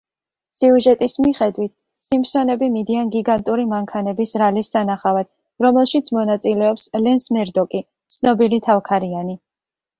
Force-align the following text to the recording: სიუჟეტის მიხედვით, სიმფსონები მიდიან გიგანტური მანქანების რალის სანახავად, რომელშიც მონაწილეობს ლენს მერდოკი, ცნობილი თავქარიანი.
სიუჟეტის 0.53 1.17
მიხედვით, 1.25 1.73
სიმფსონები 2.07 2.69
მიდიან 2.77 3.11
გიგანტური 3.17 3.67
მანქანების 3.75 4.33
რალის 4.43 4.73
სანახავად, 4.77 5.31
რომელშიც 5.67 6.13
მონაწილეობს 6.19 6.91
ლენს 7.07 7.31
მერდოკი, 7.39 7.87
ცნობილი 8.19 8.65
თავქარიანი. 8.73 9.41